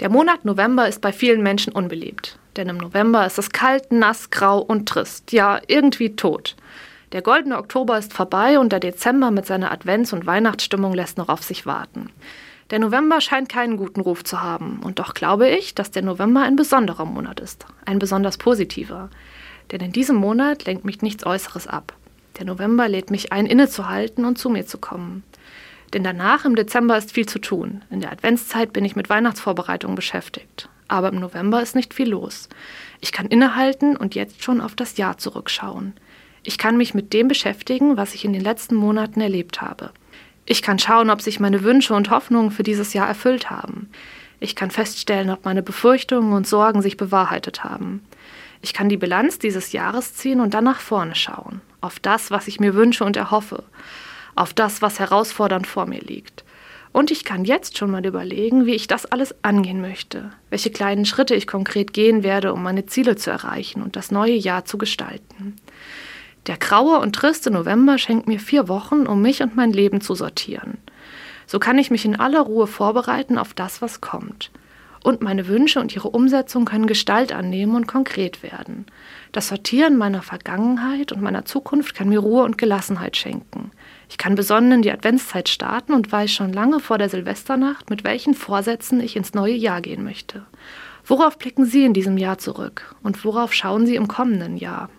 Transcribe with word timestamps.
Der 0.00 0.10
Monat 0.10 0.44
November 0.44 0.86
ist 0.86 1.00
bei 1.00 1.12
vielen 1.12 1.42
Menschen 1.42 1.72
unbeliebt. 1.72 2.38
Denn 2.56 2.68
im 2.68 2.76
November 2.76 3.26
ist 3.26 3.38
es 3.38 3.50
kalt, 3.50 3.90
nass, 3.90 4.30
grau 4.30 4.60
und 4.60 4.88
trist. 4.88 5.32
Ja, 5.32 5.60
irgendwie 5.66 6.14
tot. 6.14 6.54
Der 7.10 7.22
goldene 7.22 7.58
Oktober 7.58 7.98
ist 7.98 8.12
vorbei 8.12 8.60
und 8.60 8.70
der 8.70 8.78
Dezember 8.78 9.32
mit 9.32 9.46
seiner 9.46 9.72
Advents- 9.72 10.12
und 10.12 10.24
Weihnachtsstimmung 10.24 10.92
lässt 10.92 11.18
noch 11.18 11.28
auf 11.28 11.42
sich 11.42 11.66
warten. 11.66 12.10
Der 12.70 12.78
November 12.78 13.20
scheint 13.20 13.48
keinen 13.48 13.76
guten 13.76 14.00
Ruf 14.00 14.22
zu 14.22 14.40
haben. 14.40 14.80
Und 14.84 15.00
doch 15.00 15.14
glaube 15.14 15.48
ich, 15.48 15.74
dass 15.74 15.90
der 15.90 16.02
November 16.02 16.42
ein 16.42 16.54
besonderer 16.54 17.04
Monat 17.04 17.40
ist. 17.40 17.66
Ein 17.84 17.98
besonders 17.98 18.38
positiver. 18.38 19.10
Denn 19.72 19.80
in 19.80 19.92
diesem 19.92 20.16
Monat 20.16 20.64
lenkt 20.64 20.84
mich 20.84 21.02
nichts 21.02 21.26
Äußeres 21.26 21.66
ab. 21.66 21.94
Der 22.38 22.46
November 22.46 22.88
lädt 22.88 23.10
mich 23.10 23.32
ein, 23.32 23.46
innezuhalten 23.46 24.24
und 24.24 24.38
zu 24.38 24.48
mir 24.48 24.64
zu 24.64 24.78
kommen. 24.78 25.24
Denn 25.92 26.04
danach 26.04 26.44
im 26.44 26.54
Dezember 26.54 26.98
ist 26.98 27.12
viel 27.12 27.26
zu 27.26 27.38
tun. 27.38 27.82
In 27.90 28.00
der 28.00 28.12
Adventszeit 28.12 28.72
bin 28.72 28.84
ich 28.84 28.96
mit 28.96 29.08
Weihnachtsvorbereitungen 29.08 29.96
beschäftigt. 29.96 30.68
Aber 30.86 31.08
im 31.08 31.20
November 31.20 31.62
ist 31.62 31.74
nicht 31.74 31.94
viel 31.94 32.10
los. 32.10 32.48
Ich 33.00 33.12
kann 33.12 33.26
innehalten 33.26 33.96
und 33.96 34.14
jetzt 34.14 34.42
schon 34.42 34.60
auf 34.60 34.74
das 34.74 34.96
Jahr 34.96 35.18
zurückschauen. 35.18 35.94
Ich 36.42 36.58
kann 36.58 36.76
mich 36.76 36.94
mit 36.94 37.12
dem 37.12 37.28
beschäftigen, 37.28 37.96
was 37.96 38.14
ich 38.14 38.24
in 38.24 38.32
den 38.32 38.42
letzten 38.42 38.74
Monaten 38.74 39.20
erlebt 39.20 39.60
habe. 39.60 39.90
Ich 40.46 40.62
kann 40.62 40.78
schauen, 40.78 41.10
ob 41.10 41.20
sich 41.20 41.40
meine 41.40 41.62
Wünsche 41.62 41.94
und 41.94 42.10
Hoffnungen 42.10 42.50
für 42.50 42.62
dieses 42.62 42.94
Jahr 42.94 43.06
erfüllt 43.06 43.50
haben. 43.50 43.90
Ich 44.40 44.54
kann 44.56 44.70
feststellen, 44.70 45.30
ob 45.30 45.44
meine 45.44 45.62
Befürchtungen 45.62 46.32
und 46.32 46.46
Sorgen 46.46 46.80
sich 46.80 46.96
bewahrheitet 46.96 47.64
haben. 47.64 48.02
Ich 48.62 48.72
kann 48.72 48.88
die 48.88 48.96
Bilanz 48.96 49.38
dieses 49.38 49.72
Jahres 49.72 50.14
ziehen 50.14 50.40
und 50.40 50.54
dann 50.54 50.64
nach 50.64 50.80
vorne 50.80 51.14
schauen, 51.14 51.60
auf 51.80 52.00
das, 52.00 52.30
was 52.30 52.48
ich 52.48 52.60
mir 52.60 52.74
wünsche 52.74 53.04
und 53.04 53.16
erhoffe, 53.16 53.64
auf 54.38 54.54
das, 54.54 54.82
was 54.82 54.98
herausfordernd 54.98 55.66
vor 55.66 55.86
mir 55.86 56.00
liegt. 56.00 56.44
Und 56.92 57.10
ich 57.10 57.24
kann 57.24 57.44
jetzt 57.44 57.76
schon 57.76 57.90
mal 57.90 58.04
überlegen, 58.04 58.66
wie 58.66 58.74
ich 58.74 58.86
das 58.86 59.06
alles 59.06 59.34
angehen 59.44 59.80
möchte, 59.80 60.30
welche 60.50 60.70
kleinen 60.70 61.04
Schritte 61.04 61.34
ich 61.34 61.46
konkret 61.46 61.92
gehen 61.92 62.22
werde, 62.22 62.52
um 62.52 62.62
meine 62.62 62.86
Ziele 62.86 63.16
zu 63.16 63.30
erreichen 63.30 63.82
und 63.82 63.94
das 63.94 64.10
neue 64.10 64.34
Jahr 64.34 64.64
zu 64.64 64.78
gestalten. 64.78 65.56
Der 66.46 66.56
graue 66.56 66.98
und 66.98 67.14
triste 67.14 67.50
November 67.50 67.98
schenkt 67.98 68.26
mir 68.26 68.40
vier 68.40 68.68
Wochen, 68.68 69.06
um 69.06 69.20
mich 69.20 69.42
und 69.42 69.54
mein 69.54 69.72
Leben 69.72 70.00
zu 70.00 70.14
sortieren. 70.14 70.78
So 71.46 71.58
kann 71.58 71.78
ich 71.78 71.90
mich 71.90 72.04
in 72.04 72.18
aller 72.18 72.40
Ruhe 72.40 72.66
vorbereiten 72.66 73.38
auf 73.38 73.54
das, 73.54 73.82
was 73.82 74.00
kommt. 74.00 74.50
Und 75.02 75.22
meine 75.22 75.48
Wünsche 75.48 75.80
und 75.80 75.94
ihre 75.94 76.08
Umsetzung 76.08 76.64
können 76.64 76.86
Gestalt 76.86 77.32
annehmen 77.32 77.76
und 77.76 77.86
konkret 77.86 78.42
werden. 78.42 78.86
Das 79.32 79.48
Sortieren 79.48 79.96
meiner 79.96 80.22
Vergangenheit 80.22 81.12
und 81.12 81.22
meiner 81.22 81.44
Zukunft 81.44 81.94
kann 81.94 82.08
mir 82.08 82.18
Ruhe 82.18 82.42
und 82.42 82.58
Gelassenheit 82.58 83.16
schenken. 83.16 83.70
Ich 84.10 84.18
kann 84.18 84.34
besonnen 84.34 84.72
in 84.72 84.82
die 84.82 84.92
Adventszeit 84.92 85.48
starten 85.48 85.92
und 85.92 86.10
weiß 86.10 86.30
schon 86.30 86.52
lange 86.52 86.80
vor 86.80 86.98
der 86.98 87.08
Silvesternacht, 87.08 87.90
mit 87.90 88.04
welchen 88.04 88.34
Vorsätzen 88.34 89.00
ich 89.00 89.16
ins 89.16 89.34
neue 89.34 89.54
Jahr 89.54 89.80
gehen 89.80 90.02
möchte. 90.02 90.46
Worauf 91.04 91.38
blicken 91.38 91.64
Sie 91.64 91.84
in 91.84 91.94
diesem 91.94 92.18
Jahr 92.18 92.38
zurück 92.38 92.94
und 93.02 93.24
worauf 93.24 93.54
schauen 93.54 93.86
Sie 93.86 93.96
im 93.96 94.08
kommenden 94.08 94.56
Jahr? 94.56 94.90